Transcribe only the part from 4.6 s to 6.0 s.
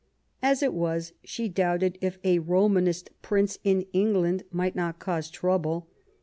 not cause trouble.